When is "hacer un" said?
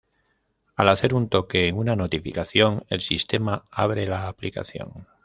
0.89-1.29